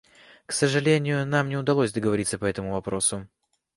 К 0.47 0.51
сожалению, 0.51 1.27
нам 1.27 1.47
не 1.49 1.57
удалось 1.57 1.91
договориться 1.91 2.39
по 2.39 2.45
этому 2.45 2.71
вопросу. 2.71 3.27